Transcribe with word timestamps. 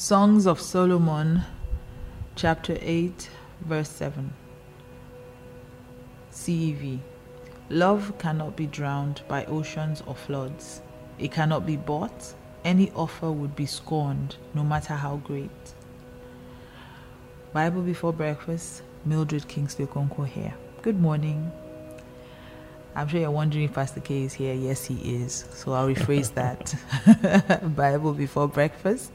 Songs 0.00 0.46
of 0.46 0.60
Solomon, 0.60 1.42
chapter 2.36 2.78
8, 2.80 3.28
verse 3.62 3.88
7. 3.88 4.32
CEV. 6.30 7.00
Love 7.68 8.16
cannot 8.16 8.54
be 8.54 8.68
drowned 8.68 9.22
by 9.26 9.44
oceans 9.46 10.04
or 10.06 10.14
floods. 10.14 10.82
It 11.18 11.32
cannot 11.32 11.66
be 11.66 11.76
bought. 11.76 12.32
Any 12.64 12.92
offer 12.92 13.32
would 13.32 13.56
be 13.56 13.66
scorned, 13.66 14.36
no 14.54 14.62
matter 14.62 14.94
how 14.94 15.16
great. 15.16 15.74
Bible 17.52 17.82
before 17.82 18.12
breakfast, 18.12 18.82
Mildred 19.04 19.48
Kingsley 19.48 19.84
Okonkwo 19.84 20.28
here. 20.28 20.54
Good 20.80 21.00
morning. 21.00 21.50
I'm 22.98 23.06
sure 23.06 23.20
you're 23.20 23.30
wondering 23.30 23.62
if 23.62 23.74
Pastor 23.74 24.00
K 24.00 24.24
is 24.24 24.34
here. 24.34 24.54
Yes, 24.54 24.84
he 24.84 24.96
is. 25.22 25.44
So 25.52 25.72
I'll 25.72 25.86
rephrase 25.86 26.34
that. 26.34 26.74
Bible 27.76 28.12
before 28.12 28.48
breakfast 28.48 29.12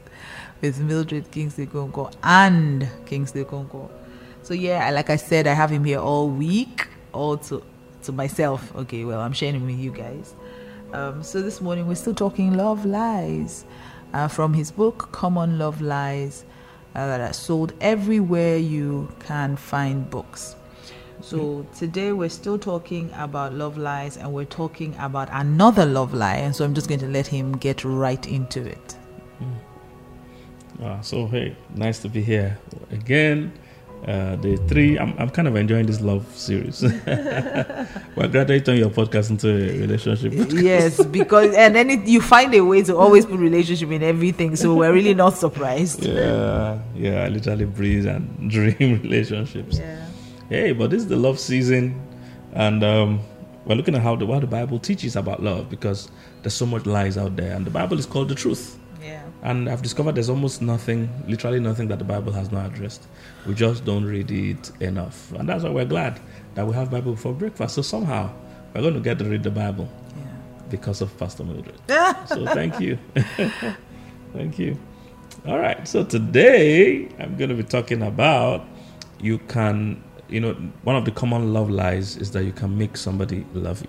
with 0.62 0.80
Mildred 0.80 1.30
Kingsley 1.30 1.66
Okonkwo 1.66 2.10
and 2.22 2.88
Kingsley 3.04 3.44
Okonkwo. 3.44 3.90
So 4.42 4.54
yeah, 4.54 4.90
like 4.90 5.10
I 5.10 5.16
said, 5.16 5.46
I 5.46 5.52
have 5.52 5.68
him 5.68 5.84
here 5.84 5.98
all 5.98 6.30
week, 6.30 6.88
all 7.12 7.36
to, 7.36 7.62
to 8.04 8.12
myself. 8.12 8.74
Okay, 8.74 9.04
well, 9.04 9.20
I'm 9.20 9.34
sharing 9.34 9.56
him 9.56 9.66
with 9.66 9.78
you 9.78 9.90
guys. 9.90 10.34
Um, 10.94 11.22
so 11.22 11.42
this 11.42 11.60
morning 11.60 11.86
we're 11.86 11.94
still 11.96 12.14
talking 12.14 12.54
love 12.54 12.86
lies 12.86 13.66
uh, 14.14 14.28
from 14.28 14.54
his 14.54 14.70
book 14.70 15.12
Common 15.12 15.58
Love 15.58 15.82
Lies 15.82 16.46
uh, 16.94 17.06
that 17.06 17.20
are 17.20 17.34
sold 17.34 17.74
everywhere 17.82 18.56
you 18.56 19.12
can 19.20 19.56
find 19.56 20.08
books. 20.08 20.56
So 21.24 21.66
today 21.74 22.12
we're 22.12 22.28
still 22.28 22.58
talking 22.58 23.10
about 23.16 23.54
love 23.54 23.78
lies 23.78 24.18
and 24.18 24.30
we're 24.30 24.44
talking 24.44 24.94
about 24.98 25.30
another 25.32 25.86
love 25.86 26.12
lie. 26.12 26.36
And 26.36 26.54
so 26.54 26.66
I'm 26.66 26.74
just 26.74 26.86
going 26.86 27.00
to 27.00 27.08
let 27.08 27.26
him 27.26 27.56
get 27.56 27.82
right 27.82 28.24
into 28.26 28.62
it. 28.66 28.96
Uh, 30.82 31.00
so 31.00 31.26
hey, 31.26 31.56
nice 31.74 31.98
to 32.00 32.10
be 32.10 32.20
here 32.20 32.58
again. 32.90 33.52
Uh, 34.06 34.36
the 34.36 34.58
three, 34.68 34.98
I'm, 34.98 35.14
I'm 35.18 35.30
kind 35.30 35.48
of 35.48 35.56
enjoying 35.56 35.86
this 35.86 36.02
love 36.02 36.26
series. 36.36 36.82
We're 37.06 38.28
graduating 38.28 38.76
your 38.76 38.90
podcast 38.90 39.30
into 39.30 39.48
a 39.48 39.78
relationship. 39.78 40.34
yes, 40.50 41.02
because 41.06 41.54
and 41.54 41.74
then 41.74 41.88
it, 41.88 42.06
you 42.06 42.20
find 42.20 42.52
a 42.52 42.60
way 42.60 42.82
to 42.82 42.98
always 42.98 43.24
put 43.24 43.40
relationship 43.40 43.90
in 43.90 44.02
everything. 44.02 44.56
So 44.56 44.74
we're 44.74 44.92
really 44.92 45.14
not 45.14 45.38
surprised. 45.38 46.04
Yeah, 46.04 46.80
yeah, 46.94 47.24
I 47.24 47.28
literally 47.28 47.64
breathe 47.64 48.06
and 48.06 48.50
dream 48.50 49.00
relationships. 49.02 49.78
Yeah. 49.78 50.04
Hey, 50.48 50.72
but 50.72 50.90
this 50.90 51.02
is 51.02 51.08
the 51.08 51.16
love 51.16 51.38
season, 51.40 52.00
and 52.52 52.84
um, 52.84 53.20
we're 53.64 53.74
looking 53.76 53.94
at 53.94 54.02
how 54.02 54.14
the 54.16 54.26
what 54.26 54.40
the 54.40 54.46
Bible 54.46 54.78
teaches 54.78 55.16
about 55.16 55.42
love 55.42 55.70
because 55.70 56.10
there's 56.42 56.54
so 56.54 56.66
much 56.66 56.84
lies 56.86 57.16
out 57.16 57.36
there, 57.36 57.54
and 57.56 57.66
the 57.66 57.70
Bible 57.70 57.98
is 57.98 58.06
called 58.06 58.28
the 58.28 58.34
truth. 58.34 58.78
Yeah. 59.02 59.22
And 59.42 59.68
I've 59.68 59.82
discovered 59.82 60.14
there's 60.14 60.30
almost 60.30 60.62
nothing, 60.62 61.08
literally 61.26 61.60
nothing 61.60 61.88
that 61.88 61.98
the 61.98 62.04
Bible 62.04 62.32
has 62.32 62.50
not 62.50 62.66
addressed. 62.66 63.06
We 63.46 63.54
just 63.54 63.84
don't 63.84 64.04
read 64.04 64.30
it 64.30 64.70
enough. 64.80 65.30
And 65.32 65.46
that's 65.48 65.62
why 65.64 65.70
we're 65.70 65.84
glad 65.84 66.20
that 66.54 66.66
we 66.66 66.72
have 66.74 66.90
Bible 66.90 67.12
before 67.12 67.34
breakfast. 67.34 67.74
So 67.74 67.82
somehow 67.82 68.32
we're 68.74 68.80
going 68.80 68.94
to 68.94 69.00
get 69.00 69.18
to 69.18 69.24
read 69.26 69.42
the 69.42 69.50
Bible 69.50 69.86
Yeah. 70.16 70.22
because 70.70 71.02
of 71.02 71.14
Pastor 71.18 71.44
Mildred. 71.44 71.74
so 72.26 72.46
thank 72.54 72.80
you. 72.80 72.98
thank 74.32 74.58
you. 74.58 74.78
All 75.46 75.58
right. 75.58 75.86
So 75.86 76.02
today 76.04 77.08
I'm 77.18 77.36
going 77.36 77.50
to 77.50 77.56
be 77.56 77.62
talking 77.64 78.00
about 78.02 78.64
you 79.20 79.36
can, 79.38 80.02
you 80.28 80.40
know, 80.40 80.54
one 80.82 80.96
of 80.96 81.04
the 81.04 81.10
common 81.10 81.52
love 81.52 81.70
lies 81.70 82.16
is 82.16 82.30
that 82.32 82.44
you 82.44 82.52
can 82.52 82.76
make 82.76 82.96
somebody 82.96 83.44
love 83.54 83.82
you. 83.82 83.88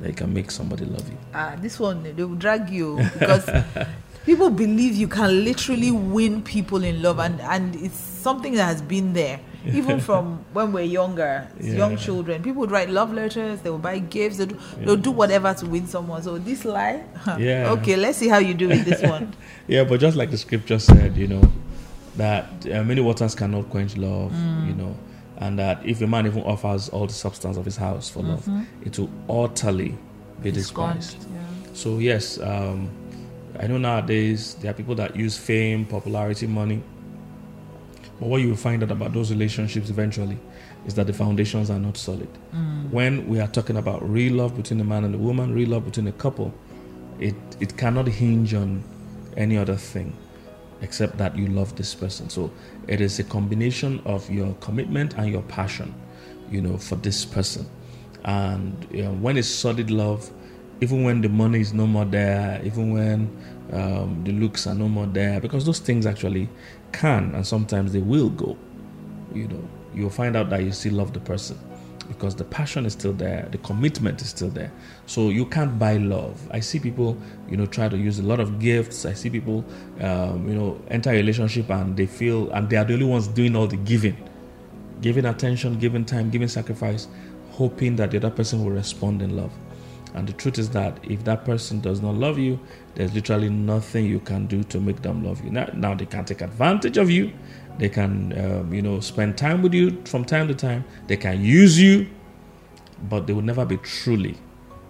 That 0.00 0.08
you 0.08 0.14
can 0.14 0.32
make 0.34 0.50
somebody 0.50 0.84
love 0.84 1.08
you. 1.08 1.16
Ah, 1.32 1.56
this 1.58 1.80
one 1.80 2.02
they 2.02 2.12
will 2.12 2.34
drag 2.34 2.68
you 2.68 2.96
because 3.14 3.48
people 4.26 4.50
believe 4.50 4.94
you 4.94 5.08
can 5.08 5.44
literally 5.44 5.90
win 5.90 6.42
people 6.42 6.84
in 6.84 7.00
love, 7.00 7.18
and 7.18 7.40
and 7.40 7.74
it's 7.76 7.96
something 7.96 8.54
that 8.54 8.64
has 8.64 8.82
been 8.82 9.14
there 9.14 9.40
even 9.72 9.98
from 9.98 10.44
when 10.52 10.70
we're 10.72 10.84
younger, 10.84 11.48
as 11.58 11.74
young 11.74 11.96
children. 11.96 12.42
People 12.42 12.60
would 12.60 12.70
write 12.70 12.90
love 12.90 13.12
letters, 13.12 13.60
they 13.62 13.70
would 13.70 13.82
buy 13.82 13.98
gifts, 13.98 14.36
they'll 14.36 14.46
do, 14.48 14.58
they'll 14.80 14.96
do 14.96 15.10
whatever 15.10 15.52
to 15.54 15.66
win 15.66 15.86
someone. 15.88 16.22
So 16.22 16.36
this 16.38 16.64
lie, 16.64 17.02
Yeah. 17.38 17.70
okay, 17.78 17.96
let's 17.96 18.18
see 18.18 18.28
how 18.28 18.38
you 18.38 18.54
do 18.54 18.68
with 18.68 18.84
this 18.84 19.02
one. 19.02 19.34
Yeah, 19.66 19.82
but 19.84 19.98
just 19.98 20.16
like 20.16 20.30
the 20.30 20.36
scripture 20.38 20.78
said, 20.78 21.16
you 21.16 21.26
know, 21.26 21.42
that 22.16 22.46
uh, 22.72 22.82
many 22.84 23.00
waters 23.00 23.34
cannot 23.34 23.68
quench 23.70 23.96
love, 23.96 24.32
you 24.66 24.74
know, 24.74 24.96
and 25.38 25.58
that 25.58 25.84
if 25.84 26.00
a 26.00 26.06
man 26.06 26.26
even 26.26 26.42
offers 26.42 26.88
all 26.88 27.06
the 27.06 27.12
substance 27.12 27.56
of 27.56 27.64
his 27.64 27.76
house 27.76 28.08
for 28.08 28.22
love, 28.22 28.48
it 28.84 28.98
will 28.98 29.10
utterly 29.44 29.96
be 30.42 30.50
despised. 30.50 31.18
yeah. 31.32 31.40
So, 31.74 31.98
yes, 31.98 32.38
um, 32.40 32.88
I 33.60 33.66
know 33.66 33.78
nowadays 33.78 34.54
there 34.60 34.70
are 34.70 34.74
people 34.74 34.94
that 34.96 35.14
use 35.16 35.36
fame, 35.36 35.84
popularity, 35.84 36.46
money. 36.46 36.82
But 38.18 38.28
what 38.28 38.40
you 38.40 38.48
will 38.48 38.56
find 38.56 38.82
out 38.82 38.90
about 38.90 39.12
those 39.12 39.30
relationships 39.30 39.90
eventually 39.90 40.38
is 40.86 40.94
that 40.94 41.06
the 41.06 41.12
foundations 41.12 41.70
are 41.70 41.78
not 41.78 41.96
solid. 41.98 42.28
When 42.90 43.28
we 43.28 43.40
are 43.40 43.48
talking 43.48 43.76
about 43.76 44.08
real 44.08 44.34
love 44.34 44.56
between 44.56 44.80
a 44.80 44.84
man 44.84 45.04
and 45.04 45.14
a 45.14 45.18
woman, 45.18 45.52
real 45.52 45.68
love 45.70 45.84
between 45.84 46.06
a 46.06 46.12
couple, 46.12 46.54
it, 47.20 47.34
it 47.60 47.76
cannot 47.76 48.06
hinge 48.08 48.54
on 48.54 48.82
any 49.36 49.58
other 49.58 49.76
thing 49.76 50.16
except 50.82 51.16
that 51.18 51.36
you 51.36 51.46
love 51.48 51.74
this 51.76 51.94
person. 51.94 52.28
So 52.28 52.50
it 52.88 53.00
is 53.00 53.18
a 53.18 53.24
combination 53.24 54.00
of 54.04 54.28
your 54.30 54.54
commitment 54.54 55.16
and 55.16 55.30
your 55.30 55.42
passion, 55.42 55.94
you 56.50 56.60
know, 56.60 56.76
for 56.76 56.96
this 56.96 57.24
person. 57.24 57.68
And 58.24 58.86
you 58.90 59.04
know, 59.04 59.12
when 59.12 59.36
it's 59.36 59.48
solid 59.48 59.90
love, 59.90 60.30
even 60.80 61.04
when 61.04 61.20
the 61.20 61.28
money 61.28 61.60
is 61.60 61.72
no 61.72 61.86
more 61.86 62.04
there, 62.04 62.60
even 62.64 62.92
when 62.92 63.30
um, 63.72 64.22
the 64.24 64.32
looks 64.32 64.66
are 64.66 64.74
no 64.74 64.88
more 64.88 65.06
there, 65.06 65.40
because 65.40 65.64
those 65.64 65.78
things 65.78 66.06
actually 66.06 66.48
can 66.92 67.34
and 67.34 67.46
sometimes 67.46 67.92
they 67.92 68.00
will 68.00 68.30
go. 68.30 68.56
You 69.34 69.48
know, 69.48 69.68
you'll 69.94 70.10
find 70.10 70.36
out 70.36 70.50
that 70.50 70.62
you 70.62 70.72
still 70.72 70.94
love 70.94 71.12
the 71.12 71.20
person 71.20 71.58
because 72.08 72.34
the 72.34 72.44
passion 72.44 72.86
is 72.86 72.92
still 72.92 73.12
there, 73.12 73.48
the 73.50 73.58
commitment 73.58 74.20
is 74.20 74.28
still 74.28 74.48
there. 74.48 74.72
So 75.06 75.28
you 75.28 75.46
can't 75.46 75.78
buy 75.78 75.96
love. 75.96 76.40
I 76.50 76.60
see 76.60 76.78
people, 76.78 77.16
you 77.48 77.56
know, 77.56 77.66
try 77.66 77.88
to 77.88 77.96
use 77.96 78.18
a 78.18 78.22
lot 78.22 78.40
of 78.40 78.58
gifts. 78.58 79.04
I 79.04 79.12
see 79.12 79.30
people, 79.30 79.64
um, 80.00 80.48
you 80.48 80.54
know, 80.54 80.80
enter 80.88 81.10
a 81.10 81.14
relationship 81.14 81.70
and 81.70 81.96
they 81.96 82.06
feel, 82.06 82.50
and 82.50 82.68
they 82.70 82.76
are 82.76 82.84
the 82.84 82.94
only 82.94 83.06
ones 83.06 83.28
doing 83.28 83.56
all 83.56 83.66
the 83.66 83.76
giving, 83.76 84.16
giving 85.00 85.26
attention, 85.26 85.78
giving 85.78 86.04
time, 86.04 86.30
giving 86.30 86.48
sacrifice, 86.48 87.08
hoping 87.52 87.96
that 87.96 88.10
the 88.10 88.18
other 88.18 88.30
person 88.30 88.64
will 88.64 88.72
respond 88.72 89.22
in 89.22 89.36
love. 89.36 89.52
And 90.14 90.26
the 90.26 90.32
truth 90.32 90.58
is 90.58 90.70
that 90.70 90.98
if 91.02 91.24
that 91.24 91.44
person 91.44 91.80
does 91.80 92.00
not 92.00 92.14
love 92.14 92.38
you, 92.38 92.58
there's 92.94 93.14
literally 93.14 93.50
nothing 93.50 94.06
you 94.06 94.20
can 94.20 94.46
do 94.46 94.62
to 94.64 94.80
make 94.80 95.02
them 95.02 95.24
love 95.24 95.44
you. 95.44 95.50
Now, 95.50 95.68
now 95.74 95.94
they 95.94 96.06
can 96.06 96.24
take 96.24 96.40
advantage 96.40 96.96
of 96.96 97.10
you. 97.10 97.32
They 97.78 97.90
can, 97.90 98.32
um, 98.38 98.72
you 98.72 98.80
know, 98.80 99.00
spend 99.00 99.36
time 99.36 99.62
with 99.62 99.74
you 99.74 100.02
from 100.06 100.24
time 100.24 100.48
to 100.48 100.54
time. 100.54 100.84
They 101.06 101.16
can 101.18 101.42
use 101.42 101.78
you, 101.78 102.08
but 103.10 103.26
they 103.26 103.34
will 103.34 103.42
never 103.42 103.66
be 103.66 103.76
truly 103.78 104.36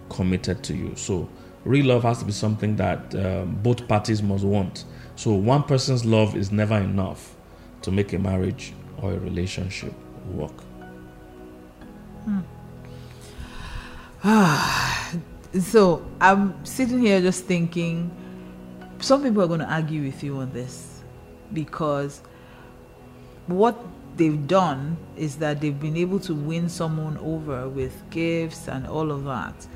committed 0.09 0.63
to 0.63 0.73
you. 0.73 0.95
So, 0.95 1.27
real 1.65 1.87
love 1.87 2.03
has 2.03 2.19
to 2.19 2.25
be 2.25 2.31
something 2.31 2.77
that 2.77 3.13
um, 3.15 3.59
both 3.61 3.87
parties 3.87 4.23
must 4.23 4.45
want. 4.45 4.85
So, 5.17 5.33
one 5.33 5.63
person's 5.63 6.05
love 6.05 6.37
is 6.37 6.51
never 6.51 6.77
enough 6.77 7.35
to 7.81 7.91
make 7.91 8.13
a 8.13 8.19
marriage 8.19 8.73
or 9.01 9.11
a 9.11 9.19
relationship 9.19 9.93
work. 10.27 10.53
So 15.53 16.05
I'm 16.19 16.65
sitting 16.65 16.99
here 16.99 17.21
just 17.21 17.45
thinking, 17.45 18.11
some 18.99 19.23
people 19.23 19.41
are 19.41 19.47
going 19.47 19.61
to 19.61 19.71
argue 19.71 20.03
with 20.03 20.23
you 20.23 20.37
on 20.37 20.51
this 20.51 21.03
because 21.53 22.21
what 23.47 23.77
they've 24.17 24.47
done 24.47 24.97
is 25.15 25.37
that 25.37 25.61
they've 25.61 25.79
been 25.79 25.95
able 25.95 26.19
to 26.21 26.33
win 26.33 26.67
someone 26.67 27.17
over 27.19 27.69
with 27.69 28.09
gifts 28.09 28.67
and 28.67 28.85
all 28.87 29.11
of 29.11 29.23
that. 29.23 29.67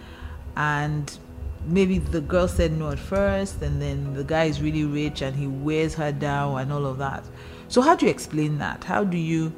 And 0.57 1.17
maybe 1.65 1.99
the 1.99 2.21
girl 2.21 2.47
said 2.47 2.73
no 2.73 2.89
at 2.89 2.99
first, 2.99 3.61
and 3.61 3.81
then 3.81 4.13
the 4.13 4.23
guy 4.23 4.45
is 4.45 4.61
really 4.61 4.83
rich 4.83 5.21
and 5.21 5.35
he 5.35 5.47
wears 5.47 5.93
her 5.93 6.11
down 6.11 6.59
and 6.59 6.73
all 6.73 6.85
of 6.85 6.97
that. 6.97 7.23
So, 7.69 7.81
how 7.81 7.95
do 7.95 8.05
you 8.05 8.11
explain 8.11 8.57
that? 8.57 8.83
How 8.83 9.05
do 9.05 9.17
you 9.17 9.53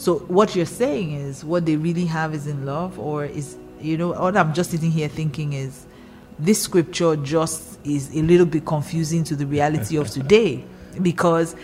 so 0.00 0.20
what 0.20 0.56
you're 0.56 0.64
saying 0.64 1.12
is 1.12 1.44
what 1.44 1.66
they 1.66 1.76
really 1.76 2.06
have 2.06 2.32
is 2.32 2.46
in 2.46 2.64
love, 2.64 2.98
or 2.98 3.26
is 3.26 3.58
you 3.80 3.96
know 3.96 4.08
what 4.08 4.36
I'm 4.36 4.52
just 4.52 4.70
sitting 4.70 4.90
here 4.90 5.08
thinking 5.08 5.52
is 5.52 5.86
this 6.38 6.62
scripture 6.62 7.16
just 7.16 7.78
is 7.84 8.10
a 8.14 8.22
little 8.22 8.46
bit 8.46 8.64
confusing 8.64 9.24
to 9.24 9.36
the 9.36 9.46
reality 9.46 9.96
of 9.96 10.10
today. 10.10 10.64
Because 11.02 11.54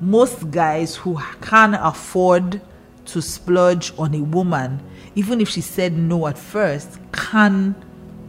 most 0.00 0.50
guys 0.52 0.94
who 0.94 1.20
can 1.40 1.74
afford 1.74 2.60
to 3.06 3.20
splurge 3.20 3.92
on 3.98 4.14
a 4.14 4.20
woman, 4.20 4.80
even 5.16 5.40
if 5.40 5.48
she 5.48 5.60
said 5.60 5.92
no 5.92 6.28
at 6.28 6.38
first, 6.38 6.98
can 7.12 7.74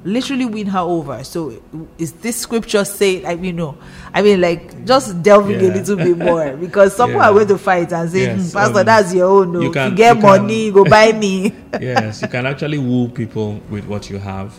literally 0.03 0.45
win 0.45 0.68
her 0.68 0.80
over. 0.80 1.24
So 1.24 1.62
is 1.98 2.12
this 2.13 2.38
scripture 2.38 2.83
saying 2.86 3.25
I 3.25 3.36
mean 3.36 3.56
no. 3.57 3.77
I 4.13 4.21
mean 4.21 4.42
like 4.42 4.86
just 4.86 5.21
delving 5.21 5.57
a 5.59 5.74
little 5.74 5.95
bit 5.95 6.18
more 6.18 6.56
because 6.59 6.95
some 6.95 7.12
Yeah. 7.12 7.30
are 7.30 7.33
going 7.33 7.48
to 7.50 7.57
fight 7.57 7.92
and 7.94 8.09
say, 8.09 8.21
Yes, 8.21 8.51
"Hmm, 8.51 8.57
Pastor, 8.57 8.80
um, 8.80 8.86
that's 8.86 9.13
your 9.13 9.27
own. 9.30 9.51
No. 9.51 9.62
you 9.62 9.68
If 9.68 9.74
can- 9.74 9.92
you 9.92 9.98
get 9.98 10.15
you 10.15 10.21
can- 10.21 10.42
money, 10.42 10.71
go 10.71 10.83
buy 10.86 11.12
me. 11.12 11.53
yes, 11.80 12.21
you 12.21 12.27
can 12.27 12.45
actually 12.45 12.77
woo 12.80 13.09
people 13.09 13.59
with 13.69 13.86
what 13.86 14.09
you 14.09 14.18
have, 14.18 14.53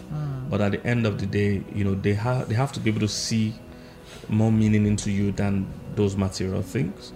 but 0.49 0.61
at 0.61 0.73
the 0.73 0.87
end 0.87 1.07
of 1.07 1.19
the 1.19 1.27
day, 1.27 1.63
you 1.75 1.85
know 1.85 1.95
they 1.95 2.15
have 2.15 2.49
they 2.49 2.55
have 2.55 2.73
to 2.73 2.81
be 2.81 2.91
able 2.91 3.01
to 3.01 3.09
see 3.09 3.55
more 4.29 4.53
meaning 4.53 4.87
into 4.87 5.11
you 5.11 5.33
than 5.33 5.67
those 5.97 6.17
material 6.17 6.63
things. 6.63 7.13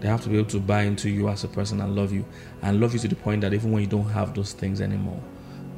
They 0.00 0.08
have 0.08 0.20
to 0.22 0.28
be 0.28 0.38
able 0.38 0.50
to 0.50 0.60
buy 0.60 0.82
into 0.82 1.08
you 1.10 1.28
as 1.28 1.42
a 1.44 1.48
person 1.48 1.80
and 1.80 1.94
love 1.96 2.12
you, 2.12 2.24
and 2.62 2.80
love 2.80 2.92
you 2.92 2.98
to 3.00 3.08
the 3.08 3.16
point 3.16 3.40
that 3.42 3.52
even 3.54 3.70
when 3.72 3.82
you 3.82 3.88
don't 3.88 4.08
have 4.10 4.34
those 4.34 4.52
things 4.52 4.80
anymore, 4.80 5.20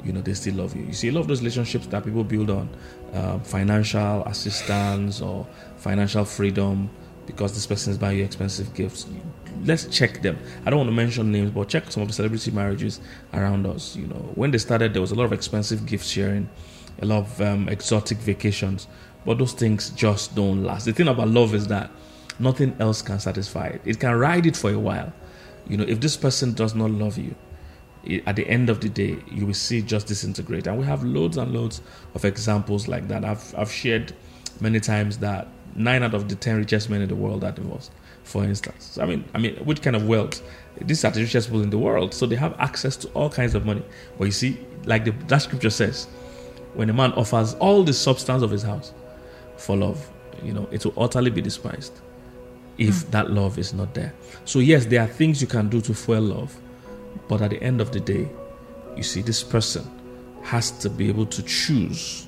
you 0.03 0.11
know 0.11 0.21
they 0.21 0.33
still 0.33 0.55
love 0.55 0.75
you. 0.75 0.83
You 0.83 0.93
see, 0.93 1.09
a 1.09 1.11
lot 1.11 1.21
of 1.21 1.27
those 1.27 1.41
relationships 1.41 1.87
that 1.87 2.03
people 2.03 2.23
build 2.23 2.49
on 2.49 2.69
uh, 3.13 3.39
financial 3.39 4.23
assistance 4.25 5.21
or 5.21 5.47
financial 5.77 6.25
freedom 6.25 6.89
because 7.25 7.53
this 7.53 7.67
person 7.67 7.91
is 7.91 7.97
buying 7.97 8.17
you 8.17 8.23
expensive 8.25 8.73
gifts. 8.73 9.07
Let's 9.63 9.85
check 9.85 10.21
them. 10.21 10.39
I 10.65 10.69
don't 10.69 10.79
want 10.79 10.89
to 10.89 10.95
mention 10.95 11.31
names, 11.31 11.51
but 11.51 11.69
check 11.69 11.91
some 11.91 12.01
of 12.01 12.09
the 12.09 12.13
celebrity 12.13 12.51
marriages 12.51 12.99
around 13.33 13.67
us. 13.67 13.95
You 13.95 14.07
know, 14.07 14.31
when 14.35 14.51
they 14.51 14.57
started, 14.57 14.93
there 14.93 15.01
was 15.01 15.11
a 15.11 15.15
lot 15.15 15.25
of 15.25 15.33
expensive 15.33 15.85
gift 15.85 16.05
sharing, 16.05 16.49
a 17.01 17.05
lot 17.05 17.19
of 17.19 17.41
um, 17.41 17.69
exotic 17.69 18.17
vacations, 18.17 18.87
but 19.25 19.37
those 19.37 19.53
things 19.53 19.91
just 19.91 20.35
don't 20.35 20.63
last. 20.63 20.85
The 20.85 20.93
thing 20.93 21.07
about 21.07 21.27
love 21.27 21.53
is 21.53 21.67
that 21.67 21.91
nothing 22.39 22.75
else 22.79 23.01
can 23.01 23.19
satisfy 23.19 23.67
it. 23.67 23.81
It 23.85 23.99
can 23.99 24.15
ride 24.15 24.45
it 24.45 24.57
for 24.57 24.71
a 24.71 24.79
while. 24.79 25.13
You 25.67 25.77
know, 25.77 25.85
if 25.85 25.99
this 25.99 26.17
person 26.17 26.53
does 26.53 26.73
not 26.73 26.89
love 26.89 27.17
you, 27.17 27.35
at 28.25 28.35
the 28.35 28.47
end 28.47 28.69
of 28.69 28.81
the 28.81 28.89
day, 28.89 29.17
you 29.29 29.45
will 29.45 29.53
see 29.53 29.81
just 29.81 30.07
disintegrate. 30.07 30.67
And 30.67 30.77
we 30.77 30.85
have 30.85 31.03
loads 31.03 31.37
and 31.37 31.53
loads 31.53 31.81
of 32.15 32.25
examples 32.25 32.87
like 32.87 33.07
that. 33.09 33.23
I've, 33.23 33.53
I've 33.57 33.71
shared 33.71 34.13
many 34.59 34.79
times 34.79 35.19
that 35.19 35.47
nine 35.75 36.03
out 36.03 36.13
of 36.13 36.27
the 36.27 36.35
ten 36.35 36.57
richest 36.57 36.89
men 36.89 37.01
in 37.01 37.09
the 37.09 37.15
world 37.15 37.43
are 37.43 37.51
divorced. 37.51 37.91
For 38.23 38.43
instance, 38.43 38.97
I 39.01 39.05
mean, 39.05 39.25
I 39.33 39.39
mean, 39.39 39.55
which 39.65 39.81
kind 39.81 39.95
of 39.95 40.07
wealth? 40.07 40.41
These 40.79 41.03
are 41.05 41.11
the 41.11 41.21
richest 41.21 41.47
people 41.49 41.63
in 41.63 41.69
the 41.69 41.77
world, 41.77 42.13
so 42.13 42.25
they 42.25 42.35
have 42.35 42.55
access 42.59 42.95
to 42.97 43.07
all 43.09 43.29
kinds 43.29 43.55
of 43.55 43.65
money. 43.65 43.83
But 44.17 44.25
you 44.25 44.31
see, 44.31 44.59
like 44.85 45.05
the, 45.05 45.11
that 45.27 45.39
scripture 45.39 45.69
says, 45.69 46.05
when 46.73 46.89
a 46.89 46.93
man 46.93 47.11
offers 47.13 47.55
all 47.55 47.83
the 47.83 47.93
substance 47.93 48.41
of 48.43 48.51
his 48.51 48.63
house 48.63 48.93
for 49.57 49.75
love, 49.75 50.09
you 50.43 50.53
know, 50.53 50.67
it 50.71 50.85
will 50.85 50.93
utterly 50.97 51.29
be 51.29 51.41
despised 51.41 51.93
if 52.77 52.95
mm. 52.95 53.11
that 53.11 53.31
love 53.31 53.59
is 53.59 53.73
not 53.73 53.93
there. 53.93 54.13
So 54.45 54.59
yes, 54.59 54.85
there 54.85 55.01
are 55.01 55.07
things 55.07 55.41
you 55.41 55.47
can 55.47 55.67
do 55.67 55.81
to 55.81 55.93
fuel 55.93 56.21
love, 56.21 56.55
but 57.27 57.41
at 57.41 57.49
the 57.51 57.61
end 57.61 57.81
of 57.81 57.91
the 57.91 57.99
day, 57.99 58.29
you 58.95 59.03
see, 59.03 59.21
this 59.21 59.43
person 59.43 59.89
has 60.43 60.71
to 60.71 60.89
be 60.89 61.07
able 61.07 61.25
to 61.27 61.43
choose 61.43 62.27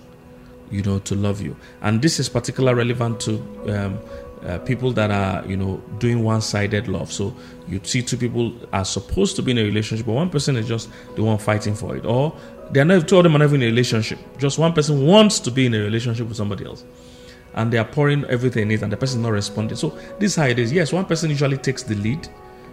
you 0.73 0.81
know, 0.81 0.99
to 0.99 1.15
love 1.15 1.39
you. 1.39 1.55
And 1.81 2.01
this 2.01 2.19
is 2.19 2.27
particularly 2.27 2.77
relevant 2.77 3.19
to 3.21 3.35
um, 3.67 3.99
uh, 4.43 4.57
people 4.59 4.91
that 4.93 5.11
are, 5.11 5.45
you 5.45 5.55
know, 5.55 5.77
doing 5.99 6.23
one-sided 6.23 6.87
love. 6.87 7.11
So 7.11 7.35
you 7.67 7.79
see 7.83 8.01
two 8.01 8.17
people 8.17 8.53
are 8.73 8.83
supposed 8.83 9.35
to 9.37 9.41
be 9.41 9.51
in 9.51 9.59
a 9.59 9.63
relationship, 9.63 10.05
but 10.05 10.13
one 10.13 10.29
person 10.29 10.57
is 10.57 10.67
just 10.67 10.89
the 11.15 11.23
one 11.23 11.37
fighting 11.37 11.75
for 11.75 11.95
it, 11.95 12.05
or 12.05 12.35
they 12.71 12.79
are 12.79 12.85
not 12.85 13.07
two 13.07 13.17
of 13.17 13.23
them 13.23 13.35
are 13.35 13.39
not 13.39 13.53
in 13.53 13.61
a 13.61 13.65
relationship. 13.65 14.19
Just 14.37 14.57
one 14.57 14.73
person 14.73 15.05
wants 15.05 15.39
to 15.41 15.51
be 15.51 15.67
in 15.67 15.75
a 15.75 15.79
relationship 15.79 16.27
with 16.27 16.37
somebody 16.37 16.65
else, 16.65 16.83
and 17.53 17.71
they 17.71 17.77
are 17.77 17.85
pouring 17.85 18.25
everything 18.25 18.63
in 18.63 18.71
it, 18.71 18.81
and 18.81 18.91
the 18.91 18.97
person 18.97 19.19
is 19.19 19.23
not 19.23 19.31
responding. 19.31 19.77
So 19.77 19.89
this 20.19 20.31
is 20.31 20.35
how 20.35 20.45
it 20.45 20.59
is. 20.59 20.73
Yes, 20.73 20.91
one 20.91 21.05
person 21.05 21.29
usually 21.29 21.57
takes 21.57 21.83
the 21.83 21.95
lead. 21.95 22.27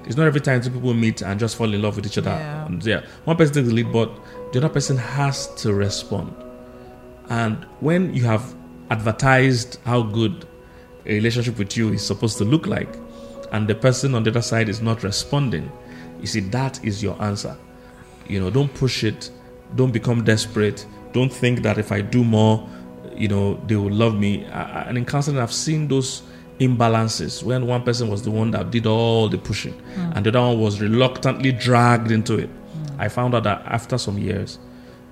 It's 0.06 0.16
not 0.16 0.26
every 0.26 0.40
time 0.40 0.60
two 0.60 0.70
people 0.70 0.94
meet 0.94 1.22
and 1.22 1.38
just 1.38 1.56
fall 1.56 1.72
in 1.72 1.82
love 1.82 1.96
with 1.96 2.06
each 2.06 2.18
other. 2.18 2.30
Yeah. 2.30 2.66
And 2.66 2.84
yeah, 2.84 3.04
one 3.24 3.36
person 3.36 3.54
takes 3.54 3.68
the 3.68 3.74
lead, 3.74 3.92
but 3.92 4.10
the 4.52 4.58
other 4.58 4.68
person 4.68 4.96
has 4.96 5.52
to 5.56 5.72
respond. 5.72 6.34
And 7.28 7.64
when 7.80 8.14
you 8.14 8.24
have 8.24 8.54
advertised 8.90 9.78
how 9.84 10.02
good 10.02 10.46
a 11.06 11.14
relationship 11.14 11.58
with 11.58 11.76
you 11.76 11.92
is 11.92 12.04
supposed 12.04 12.38
to 12.38 12.44
look 12.44 12.66
like, 12.66 12.96
and 13.52 13.68
the 13.68 13.74
person 13.74 14.14
on 14.14 14.22
the 14.24 14.30
other 14.30 14.42
side 14.42 14.68
is 14.68 14.80
not 14.80 15.02
responding, 15.02 15.70
you 16.20 16.26
see, 16.26 16.40
that 16.40 16.84
is 16.84 17.02
your 17.02 17.20
answer. 17.22 17.56
You 18.28 18.40
know, 18.40 18.50
don't 18.50 18.72
push 18.74 19.04
it, 19.04 19.30
don't 19.76 19.92
become 19.92 20.24
desperate, 20.24 20.86
don't 21.12 21.32
think 21.32 21.62
that 21.62 21.78
if 21.78 21.92
I 21.92 22.00
do 22.00 22.24
more, 22.24 22.68
you 23.14 23.28
know, 23.28 23.60
they 23.66 23.76
will 23.76 23.92
love 23.92 24.14
me. 24.14 24.44
And 24.44 24.98
in 24.98 25.04
counseling, 25.04 25.38
I've 25.38 25.52
seen 25.52 25.88
those 25.88 26.22
imbalances 26.60 27.42
when 27.42 27.66
one 27.66 27.82
person 27.82 28.08
was 28.08 28.22
the 28.22 28.30
one 28.30 28.50
that 28.50 28.70
did 28.70 28.86
all 28.86 29.28
the 29.28 29.38
pushing 29.38 29.72
mm. 29.72 30.16
and 30.16 30.26
the 30.26 30.30
other 30.30 30.40
one 30.40 30.60
was 30.60 30.80
reluctantly 30.80 31.52
dragged 31.52 32.10
into 32.10 32.38
it. 32.38 32.50
Mm. 32.50 33.00
I 33.00 33.08
found 33.08 33.34
out 33.34 33.44
that 33.44 33.62
after 33.64 33.96
some 33.98 34.18
years, 34.18 34.58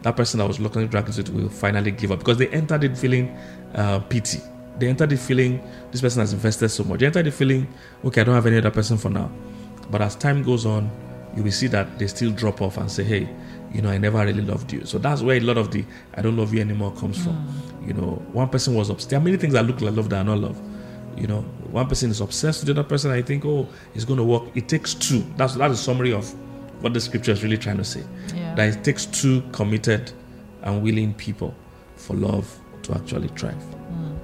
that 0.03 0.15
person 0.15 0.39
that 0.39 0.47
was 0.47 0.61
looking 0.61 0.87
dragged 0.87 1.09
into 1.09 1.21
it 1.23 1.29
will 1.31 1.49
finally 1.49 1.91
give 1.91 2.13
up 2.13 2.19
because 2.19 2.37
they 2.37 2.49
entered 2.49 2.85
it 2.85 2.97
feeling 2.97 3.37
uh, 3.75 3.99
pity. 4.01 4.41
They 4.79 4.89
entered 4.89 5.11
it 5.11 5.17
feeling 5.19 5.61
this 5.91 6.01
person 6.01 6.21
has 6.21 6.33
invested 6.33 6.69
so 6.69 6.85
much. 6.85 7.01
They 7.01 7.07
entered 7.07 7.27
it 7.27 7.33
feeling, 7.33 7.67
okay, 8.05 8.21
I 8.21 8.25
don't 8.25 8.35
have 8.35 8.47
any 8.47 8.59
other 8.59 8.71
person 8.71 8.97
for 8.97 9.09
now. 9.09 9.31
But 9.91 10.03
as 10.03 10.15
time 10.15 10.43
goes 10.43 10.67
on, 10.67 10.91
you 11.35 11.43
will 11.43 11.51
see 11.51 11.67
that 11.69 11.99
they 11.99 12.07
still 12.07 12.31
drop 12.31 12.61
off 12.61 12.77
and 12.77 12.91
say, 12.91 13.03
hey, 13.03 13.29
you 13.73 13.83
know, 13.83 13.91
I 13.91 13.99
never 13.99 14.19
really 14.25 14.43
loved 14.43 14.73
you. 14.73 14.85
So 14.85 14.99
that's 14.99 15.23
where 15.23 15.37
a 15.37 15.41
lot 15.41 15.59
of 15.59 15.71
the 15.71 15.85
I 16.15 16.23
don't 16.23 16.37
love 16.37 16.55
you 16.55 16.61
anymore 16.61 16.93
comes 16.93 17.19
mm. 17.19 17.25
from. 17.25 17.87
You 17.87 17.95
know, 17.95 18.23
one 18.33 18.49
person 18.49 18.75
was 18.75 18.91
obsessed. 18.91 19.11
There 19.11 19.19
are 19.19 19.23
many 19.23 19.37
things 19.37 19.55
that 19.55 19.67
look 19.67 19.81
like 19.81 19.97
love 19.97 20.11
that 20.11 20.19
are 20.19 20.25
not 20.25 20.39
love. 20.39 20.61
You 21.21 21.27
know, 21.27 21.41
one 21.71 21.87
person 21.89 22.11
is 22.11 22.21
obsessed 22.21 22.61
with 22.61 22.75
the 22.75 22.81
other 22.81 22.89
person. 22.89 23.11
I 23.11 23.23
think, 23.23 23.45
oh, 23.45 23.69
it's 23.95 24.05
going 24.05 24.19
to 24.19 24.25
work. 24.25 24.45
It 24.55 24.69
takes 24.69 24.95
two. 24.95 25.25
That's 25.37 25.55
that's 25.55 25.75
a 25.75 25.77
summary 25.77 26.13
of 26.13 26.33
what 26.83 26.95
the 26.95 27.01
scripture 27.01 27.33
is 27.33 27.43
really 27.43 27.59
trying 27.59 27.79
to 27.79 27.85
say. 27.85 28.05
Yeah. 28.35 28.55
That 28.55 28.77
it 28.77 28.85
takes 28.85 29.07
two 29.07 29.43
committed 29.53 30.13
and 30.63 30.83
willing 30.83 31.15
people 31.15 31.55
for 31.97 32.15
love 32.15 32.59
to 32.83 32.95
actually 32.95 33.29
thrive. 33.29 33.55
Mm. 33.55 34.19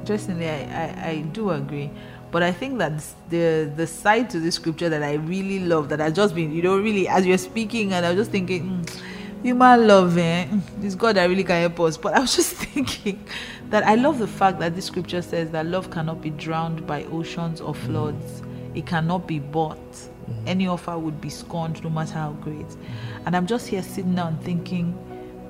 Interestingly, 0.00 0.48
I, 0.48 0.60
I, 0.60 1.08
I, 1.08 1.20
do 1.32 1.50
agree. 1.50 1.90
But 2.30 2.42
I 2.42 2.52
think 2.52 2.78
that 2.78 3.02
the 3.28 3.70
the 3.76 3.86
side 3.86 4.30
to 4.30 4.40
this 4.40 4.56
scripture 4.56 4.88
that 4.88 5.02
I 5.02 5.14
really 5.14 5.60
love, 5.60 5.88
that 5.88 6.00
I 6.00 6.10
just 6.10 6.34
been, 6.34 6.52
you 6.52 6.62
know, 6.62 6.78
really, 6.78 7.08
as 7.08 7.26
you're 7.26 7.38
speaking, 7.38 7.92
and 7.92 8.04
I 8.04 8.10
was 8.10 8.18
just 8.18 8.30
thinking, 8.30 8.62
mm, 8.62 9.00
human 9.42 9.86
love, 9.86 10.18
eh? 10.18 10.46
this 10.78 10.94
God 10.94 11.16
that 11.16 11.28
really 11.28 11.44
can 11.44 11.60
help 11.60 11.80
us. 11.80 11.96
But 11.96 12.14
I 12.14 12.20
was 12.20 12.36
just 12.36 12.52
thinking 12.66 13.24
that 13.70 13.84
I 13.84 13.94
love 13.94 14.18
the 14.18 14.26
fact 14.26 14.58
that 14.60 14.74
this 14.74 14.86
scripture 14.86 15.22
says 15.22 15.50
that 15.50 15.66
love 15.66 15.90
cannot 15.90 16.20
be 16.20 16.30
drowned 16.30 16.86
by 16.86 17.04
oceans 17.04 17.60
or 17.60 17.74
floods, 17.74 18.40
mm. 18.40 18.76
it 18.76 18.86
cannot 18.86 19.26
be 19.26 19.38
bought 19.38 20.08
Mm-hmm. 20.30 20.48
Any 20.48 20.66
offer 20.66 20.98
would 20.98 21.20
be 21.20 21.30
scorned 21.30 21.82
no 21.82 21.90
matter 21.90 22.14
how 22.14 22.32
great. 22.32 22.66
Mm-hmm. 22.66 23.26
And 23.26 23.36
I'm 23.36 23.46
just 23.46 23.68
here 23.68 23.82
sitting 23.82 24.14
down 24.14 24.38
thinking 24.38 24.98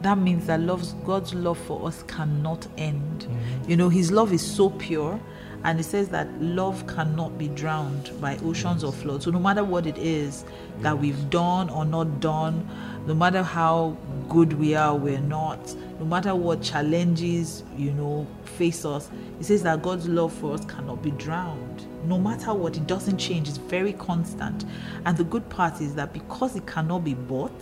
that 0.02 0.18
means 0.18 0.46
that 0.46 0.60
love's, 0.60 0.92
God's 1.04 1.34
love 1.34 1.58
for 1.58 1.86
us 1.86 2.04
cannot 2.06 2.66
end. 2.76 3.22
Mm-hmm. 3.22 3.70
You 3.70 3.76
know, 3.76 3.88
His 3.88 4.10
love 4.10 4.32
is 4.32 4.42
so 4.42 4.70
pure. 4.70 5.20
And 5.64 5.80
it 5.80 5.84
says 5.84 6.08
that 6.10 6.28
love 6.40 6.86
cannot 6.86 7.38
be 7.38 7.48
drowned 7.48 8.10
by 8.20 8.36
oceans 8.38 8.84
or 8.84 8.92
floods. 8.92 9.24
So, 9.24 9.30
no 9.30 9.40
matter 9.40 9.64
what 9.64 9.86
it 9.86 9.98
is 9.98 10.44
that 10.80 10.98
we've 10.98 11.30
done 11.30 11.70
or 11.70 11.84
not 11.84 12.20
done, 12.20 12.68
no 13.06 13.14
matter 13.14 13.42
how 13.42 13.96
good 14.28 14.52
we 14.52 14.74
are, 14.74 14.94
we're 14.94 15.20
not, 15.20 15.74
no 15.98 16.04
matter 16.04 16.34
what 16.34 16.62
challenges, 16.62 17.64
you 17.76 17.92
know, 17.92 18.26
face 18.44 18.84
us, 18.84 19.10
it 19.40 19.44
says 19.44 19.62
that 19.64 19.82
God's 19.82 20.08
love 20.08 20.32
for 20.32 20.54
us 20.54 20.64
cannot 20.64 21.02
be 21.02 21.10
drowned 21.12 21.86
no 22.06 22.18
matter 22.18 22.54
what, 22.54 22.76
it 22.76 22.86
doesn't 22.86 23.18
change. 23.18 23.48
It's 23.48 23.58
very 23.58 23.92
constant. 23.92 24.64
And 25.04 25.16
the 25.16 25.24
good 25.24 25.48
part 25.48 25.80
is 25.80 25.94
that 25.96 26.12
because 26.12 26.56
it 26.56 26.66
cannot 26.66 27.04
be 27.04 27.14
bought, 27.14 27.52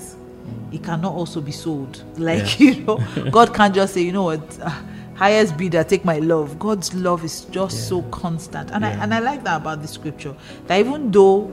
it 0.70 0.82
cannot 0.84 1.14
also 1.14 1.40
be 1.40 1.52
sold. 1.52 2.02
Like, 2.18 2.60
yeah. 2.60 2.70
you 2.72 2.80
know, 2.82 3.30
God 3.30 3.54
can't 3.54 3.74
just 3.74 3.94
say, 3.94 4.02
you 4.02 4.12
know 4.12 4.24
what, 4.24 4.58
highest 5.14 5.56
bidder, 5.56 5.84
take 5.84 6.04
my 6.04 6.18
love. 6.18 6.58
God's 6.58 6.94
love 6.94 7.24
is 7.24 7.44
just 7.46 7.76
yeah. 7.76 7.84
so 7.84 8.02
constant. 8.04 8.70
And, 8.70 8.82
yeah. 8.82 8.90
I, 8.90 9.04
and 9.04 9.14
I 9.14 9.20
like 9.20 9.44
that 9.44 9.58
about 9.58 9.82
the 9.82 9.88
scripture. 9.88 10.34
That 10.66 10.80
even 10.80 11.10
though 11.10 11.52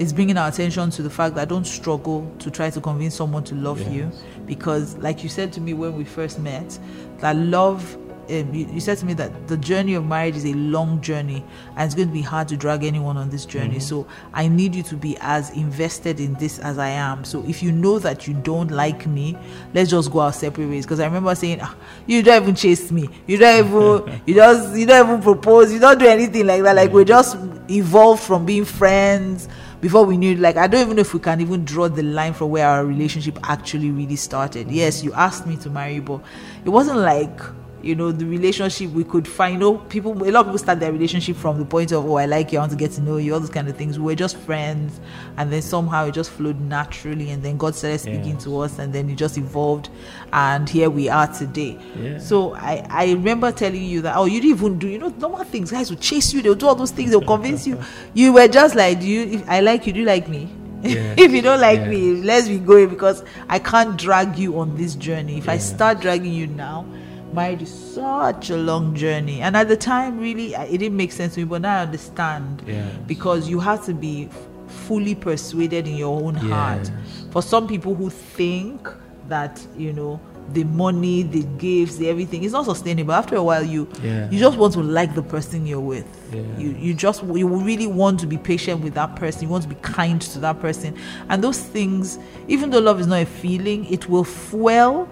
it's 0.00 0.14
bringing 0.14 0.38
our 0.38 0.48
attention 0.48 0.88
to 0.90 1.02
the 1.02 1.10
fact 1.10 1.34
that 1.34 1.48
don't 1.50 1.66
struggle 1.66 2.30
to 2.38 2.50
try 2.50 2.70
to 2.70 2.80
convince 2.80 3.14
someone 3.14 3.44
to 3.44 3.54
love 3.54 3.80
yes. 3.80 3.92
you. 3.92 4.12
Because, 4.46 4.96
like 4.96 5.22
you 5.22 5.28
said 5.28 5.52
to 5.52 5.60
me 5.60 5.74
when 5.74 5.94
we 5.94 6.04
first 6.04 6.38
met, 6.38 6.78
that 7.18 7.36
love 7.36 7.98
um, 8.30 8.54
you, 8.54 8.66
you, 8.72 8.80
said 8.80 8.98
to 8.98 9.06
me 9.06 9.14
that 9.14 9.48
the 9.48 9.56
journey 9.56 9.94
of 9.94 10.06
marriage 10.06 10.36
is 10.36 10.46
a 10.46 10.54
long 10.54 11.00
journey 11.00 11.44
and 11.76 11.86
it's 11.86 11.94
going 11.94 12.08
to 12.08 12.14
be 12.14 12.22
hard 12.22 12.48
to 12.48 12.56
drag 12.56 12.84
anyone 12.84 13.16
on 13.16 13.28
this 13.30 13.44
journey. 13.44 13.76
Mm-hmm. 13.76 13.80
So 13.80 14.06
I 14.32 14.48
need 14.48 14.74
you 14.74 14.82
to 14.84 14.96
be 14.96 15.16
as 15.20 15.50
invested 15.50 16.20
in 16.20 16.34
this 16.34 16.58
as 16.60 16.78
I 16.78 16.88
am. 16.88 17.24
So 17.24 17.44
if 17.46 17.62
you 17.62 17.72
know 17.72 17.98
that 17.98 18.26
you 18.26 18.34
don't 18.34 18.70
like 18.70 19.06
me, 19.06 19.36
let's 19.74 19.90
just 19.90 20.10
go 20.10 20.20
our 20.20 20.32
separate 20.32 20.68
ways. 20.68 20.86
Because 20.86 21.00
I 21.00 21.06
remember 21.06 21.34
saying, 21.34 21.58
ah, 21.62 21.74
you 22.06 22.22
don't 22.22 22.42
even 22.42 22.54
chase 22.54 22.90
me, 22.90 23.08
you 23.26 23.38
don't 23.38 23.66
even, 23.66 24.20
you 24.26 24.34
just, 24.34 24.76
you 24.76 24.86
don't 24.86 25.08
even 25.08 25.22
propose, 25.22 25.72
you 25.72 25.78
don't 25.78 25.98
do 25.98 26.06
anything 26.06 26.46
like 26.46 26.62
that. 26.62 26.76
Like 26.76 26.92
we 26.92 27.04
just 27.04 27.36
evolved 27.68 28.22
from 28.22 28.46
being 28.46 28.64
friends 28.64 29.48
before 29.80 30.04
we 30.04 30.16
knew 30.16 30.34
like 30.36 30.56
i 30.56 30.66
don't 30.66 30.82
even 30.82 30.96
know 30.96 31.00
if 31.00 31.14
we 31.14 31.20
can 31.20 31.40
even 31.40 31.64
draw 31.64 31.88
the 31.88 32.02
line 32.02 32.34
from 32.34 32.50
where 32.50 32.66
our 32.66 32.84
relationship 32.84 33.38
actually 33.44 33.90
really 33.90 34.16
started 34.16 34.70
yes 34.70 35.02
you 35.02 35.12
asked 35.14 35.46
me 35.46 35.56
to 35.56 35.70
marry 35.70 36.00
but 36.00 36.20
it 36.64 36.68
wasn't 36.68 36.98
like 36.98 37.40
you 37.82 37.94
know 37.94 38.12
the 38.12 38.26
relationship 38.26 38.90
we 38.90 39.04
could 39.04 39.26
find 39.26 39.54
you 39.54 39.58
know 39.58 39.78
people 39.78 40.12
a 40.12 40.30
lot 40.30 40.40
of 40.40 40.46
people 40.46 40.58
start 40.58 40.80
their 40.80 40.92
relationship 40.92 41.36
from 41.36 41.58
the 41.58 41.64
point 41.64 41.92
of 41.92 42.04
oh 42.04 42.16
i 42.16 42.26
like 42.26 42.52
you 42.52 42.58
i 42.58 42.62
want 42.62 42.70
to 42.70 42.76
get 42.76 42.90
to 42.90 43.00
know 43.00 43.16
you 43.16 43.32
all 43.32 43.40
those 43.40 43.50
kind 43.50 43.68
of 43.68 43.76
things. 43.76 43.98
We 43.98 44.04
were 44.04 44.14
just 44.14 44.36
friends 44.36 45.00
and 45.36 45.52
then 45.52 45.62
somehow 45.62 46.06
it 46.06 46.12
just 46.12 46.30
flowed 46.30 46.60
naturally 46.60 47.30
and 47.30 47.42
then 47.42 47.56
god 47.56 47.74
started 47.74 47.98
speaking 47.98 48.36
to 48.38 48.60
us 48.60 48.78
and 48.78 48.92
then 48.92 49.08
it 49.08 49.16
just 49.16 49.38
evolved 49.38 49.88
and 50.32 50.68
here 50.68 50.90
we 50.90 51.08
are 51.08 51.26
today. 51.26 51.78
Yeah. 51.98 52.18
so 52.18 52.54
i 52.54 52.84
i 52.90 53.12
remember 53.12 53.52
telling 53.52 53.82
you 53.84 54.02
that 54.02 54.16
oh 54.16 54.26
you 54.26 54.40
didn't 54.40 54.56
even 54.58 54.78
do 54.78 54.88
you 54.88 54.98
know 54.98 55.08
normal 55.08 55.44
things. 55.44 55.70
Guys 55.70 55.90
will 55.90 55.98
chase 55.98 56.32
you 56.32 56.42
they'll 56.42 56.54
do 56.54 56.66
all 56.66 56.74
those 56.74 56.90
things 56.90 57.10
they'll 57.10 57.20
convince 57.20 57.66
you. 57.66 57.80
You 58.14 58.32
were 58.32 58.48
just 58.48 58.74
like 58.74 59.00
do 59.00 59.06
you 59.06 59.22
if 59.22 59.48
i 59.48 59.60
like 59.60 59.86
you 59.86 59.92
do 59.92 60.00
you 60.00 60.06
like 60.06 60.28
me? 60.28 60.48
Yeah. 60.82 61.14
if 61.18 61.32
you 61.32 61.42
don't 61.42 61.60
like 61.60 61.80
yeah. 61.80 61.88
me 61.88 62.12
let's 62.22 62.48
be 62.48 62.58
going 62.58 62.88
because 62.88 63.22
i 63.48 63.58
can't 63.58 63.96
drag 63.96 64.38
you 64.38 64.58
on 64.58 64.76
this 64.76 64.94
journey. 64.94 65.38
If 65.38 65.48
i 65.48 65.58
start 65.58 66.00
dragging 66.00 66.32
you 66.32 66.46
now 66.46 66.86
marriage 67.32 67.62
is 67.62 67.72
such 67.94 68.50
a 68.50 68.56
long 68.56 68.94
journey. 68.94 69.40
And 69.40 69.56
at 69.56 69.68
the 69.68 69.76
time 69.76 70.18
really 70.18 70.54
it 70.54 70.78
didn't 70.78 70.96
make 70.96 71.12
sense 71.12 71.34
to 71.34 71.40
me 71.40 71.44
but 71.46 71.62
now 71.62 71.78
i 71.78 71.82
understand. 71.82 72.62
Yeah. 72.66 72.88
because 73.06 73.48
you 73.48 73.60
have 73.60 73.84
to 73.86 73.94
be 73.94 74.28
fully 74.66 75.14
persuaded 75.14 75.86
in 75.86 75.96
your 75.96 76.20
own 76.22 76.34
heart. 76.34 76.90
For 77.32 77.42
some 77.42 77.66
people 77.66 77.94
who 77.94 78.10
think 78.10 78.88
that 79.28 79.64
you 79.76 79.92
know 79.92 80.20
the 80.52 80.64
money 80.64 81.22
the 81.22 81.44
gifts 81.58 81.96
the 81.96 82.08
everything 82.08 82.42
is 82.42 82.50
not 82.50 82.64
sustainable 82.64 83.12
after 83.12 83.36
a 83.36 83.42
while 83.42 83.62
you 83.62 83.86
Yeah. 84.02 84.28
you 84.30 84.40
just 84.40 84.58
want 84.58 84.72
to 84.72 84.80
like 84.82 85.14
the 85.14 85.22
person 85.22 85.64
you're 85.66 85.78
with. 85.80 86.06
Yeah. 86.32 86.42
you 86.58 86.70
you 86.78 86.94
just 86.94 87.22
you 87.22 87.46
really 87.46 87.86
want 87.86 88.18
to 88.20 88.26
be 88.26 88.36
patient 88.38 88.82
with 88.82 88.94
that 88.94 89.14
person. 89.16 89.42
You 89.44 89.48
want 89.48 89.62
to 89.62 89.68
be 89.68 89.76
kind 89.76 90.20
to 90.20 90.38
that 90.40 90.60
person. 90.60 90.96
And 91.28 91.44
those 91.44 91.60
things 91.60 92.18
even 92.48 92.70
though 92.70 92.80
love 92.80 92.98
is 93.00 93.06
not 93.06 93.22
a 93.22 93.26
feeling 93.26 93.84
it 93.86 94.08
will 94.08 94.24
fuel 94.24 95.08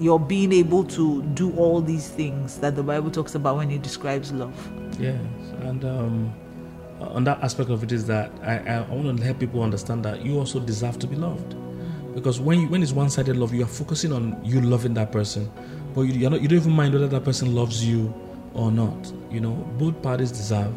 your 0.00 0.18
being 0.18 0.52
able 0.52 0.84
to 0.84 1.22
do 1.34 1.52
all 1.56 1.80
these 1.80 2.08
things 2.08 2.58
that 2.58 2.74
the 2.74 2.82
bible 2.82 3.10
talks 3.10 3.34
about 3.34 3.56
when 3.56 3.70
it 3.70 3.82
describes 3.82 4.32
love 4.32 4.70
Yes, 4.98 5.20
and 5.62 5.84
um, 5.84 6.34
on 7.00 7.24
that 7.24 7.42
aspect 7.42 7.70
of 7.70 7.82
it 7.82 7.92
is 7.92 8.06
that 8.06 8.30
I, 8.42 8.58
I, 8.58 8.80
want 8.82 9.18
to 9.18 9.24
help 9.24 9.38
people 9.38 9.62
understand 9.62 10.04
that 10.04 10.24
you 10.24 10.38
also 10.38 10.60
deserve 10.60 10.98
to 11.00 11.06
be 11.06 11.16
loved, 11.16 11.56
because 12.14 12.40
when 12.40 12.60
you, 12.60 12.68
when 12.68 12.82
it's 12.82 12.92
one-sided 12.92 13.36
love, 13.36 13.54
you 13.54 13.64
are 13.64 13.68
focusing 13.68 14.12
on 14.12 14.38
you 14.44 14.60
loving 14.60 14.94
that 14.94 15.10
person, 15.10 15.50
but 15.94 16.02
you, 16.02 16.12
you're 16.12 16.30
not, 16.30 16.42
you 16.42 16.48
don't 16.48 16.58
even 16.58 16.72
mind 16.72 16.94
whether 16.94 17.08
that 17.08 17.24
person 17.24 17.54
loves 17.54 17.84
you 17.84 18.12
or 18.54 18.70
not. 18.70 19.12
You 19.30 19.40
know, 19.40 19.52
both 19.78 20.00
parties 20.02 20.30
deserve 20.30 20.74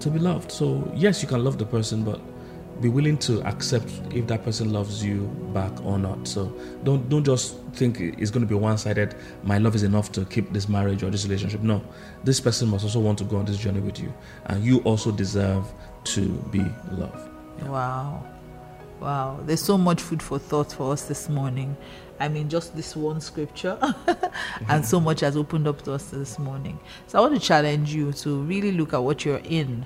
to 0.00 0.10
be 0.10 0.18
loved. 0.18 0.50
So 0.50 0.90
yes, 0.94 1.22
you 1.22 1.28
can 1.28 1.44
love 1.44 1.58
the 1.58 1.66
person, 1.66 2.04
but 2.04 2.20
be 2.80 2.88
willing 2.88 3.18
to 3.18 3.42
accept 3.42 3.90
if 4.10 4.26
that 4.26 4.44
person 4.44 4.72
loves 4.72 5.04
you 5.04 5.24
back 5.52 5.84
or 5.84 5.98
not. 5.98 6.26
So 6.28 6.46
don't 6.84 7.08
don't 7.08 7.24
just 7.24 7.58
think 7.72 8.00
it's 8.00 8.30
going 8.30 8.42
to 8.42 8.48
be 8.48 8.54
one-sided. 8.54 9.14
My 9.42 9.58
love 9.58 9.74
is 9.74 9.82
enough 9.82 10.12
to 10.12 10.24
keep 10.24 10.52
this 10.52 10.68
marriage 10.68 11.02
or 11.02 11.10
this 11.10 11.24
relationship. 11.24 11.62
No, 11.62 11.82
this 12.24 12.40
person 12.40 12.68
must 12.68 12.84
also 12.84 13.00
want 13.00 13.18
to 13.18 13.24
go 13.24 13.36
on 13.36 13.44
this 13.44 13.58
journey 13.58 13.80
with 13.80 13.98
you, 13.98 14.12
and 14.46 14.64
you 14.64 14.80
also 14.80 15.10
deserve 15.10 15.66
to 16.04 16.28
be 16.50 16.64
loved. 16.92 17.30
Wow. 17.64 18.24
Wow. 19.00 19.40
There's 19.44 19.60
so 19.62 19.76
much 19.76 20.00
food 20.00 20.22
for 20.22 20.38
thought 20.38 20.72
for 20.72 20.92
us 20.92 21.04
this 21.04 21.28
morning. 21.28 21.76
I 22.18 22.28
mean, 22.28 22.48
just 22.48 22.74
this 22.74 22.96
one 22.96 23.20
scripture, 23.20 23.78
and 24.68 24.84
so 24.86 24.98
much 24.98 25.20
has 25.20 25.36
opened 25.36 25.68
up 25.68 25.82
to 25.82 25.92
us 25.92 26.06
this 26.06 26.38
morning. 26.38 26.78
So 27.06 27.18
I 27.18 27.20
want 27.20 27.34
to 27.34 27.46
challenge 27.46 27.94
you 27.94 28.12
to 28.14 28.40
really 28.42 28.72
look 28.72 28.94
at 28.94 29.02
what 29.02 29.24
you're 29.24 29.42
in, 29.44 29.84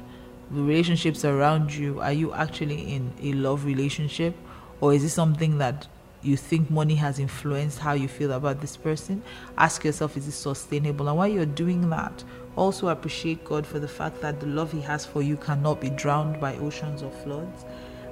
the 0.51 0.63
relationships 0.63 1.25
around 1.25 1.73
you. 1.73 2.01
Are 2.01 2.13
you 2.13 2.33
actually 2.33 2.93
in 2.93 3.13
a 3.23 3.33
love 3.35 3.65
relationship, 3.65 4.35
or 4.81 4.93
is 4.93 5.05
it 5.05 5.11
something 5.11 5.59
that 5.59 5.87
you 6.23 6.37
think 6.37 6.71
money 6.71 6.97
has 6.97 7.19
influenced 7.19 7.79
how 7.79 7.93
you 7.93 8.09
feel 8.09 8.33
about 8.33 8.61
this 8.61 8.77
person? 8.77 9.23
Ask 9.57 9.85
yourself, 9.85 10.17
is 10.17 10.27
it 10.29 10.33
sustainable? 10.33 11.09
And 11.09 11.17
while 11.17 11.29
you're 11.29 11.47
doing 11.47 11.89
that, 11.91 12.25
also 12.57 12.89
appreciate 12.89 13.45
God 13.45 13.67
for 13.67 13.79
the 13.79 13.89
fact 13.89 14.21
that 14.21 14.41
the 14.41 14.47
love 14.47 14.73
He 14.73 14.81
has 14.83 15.07
for 15.07 15.23
you 15.23 15.37
cannot 15.37 15.81
be 15.81 15.91
drowned 15.91 16.41
by 16.41 16.57
oceans 16.57 17.03
or 17.03 17.11
floods 17.11 17.65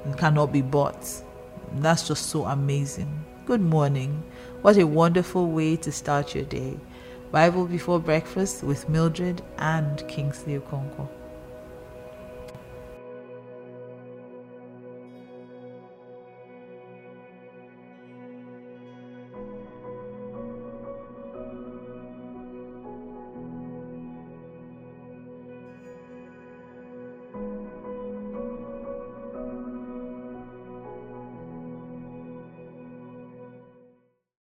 and 0.05 0.17
cannot 0.17 0.53
be 0.53 0.63
bought. 0.63 1.07
That's 1.77 2.07
just 2.07 2.27
so 2.27 2.45
amazing. 2.45 3.25
Good 3.47 3.61
morning. 3.61 4.23
What 4.63 4.79
a 4.79 4.87
wonderful 4.87 5.51
way 5.51 5.77
to 5.77 5.91
start 5.91 6.35
your 6.35 6.45
day. 6.45 6.79
Bible 7.31 7.67
before 7.67 7.99
breakfast 7.99 8.63
with 8.63 8.89
Mildred 8.89 9.43
and 9.59 10.07
Kingsley 10.09 10.59
Okonkwo. 10.59 11.18